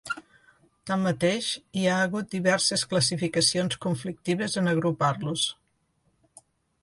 [0.89, 1.49] Tanmateix,
[1.81, 5.47] hi ha hagut diverses classificacions conflictives en agrupar-los.